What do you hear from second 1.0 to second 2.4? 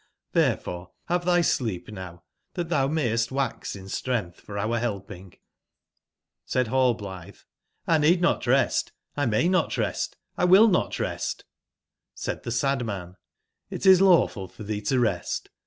have thy sleep now,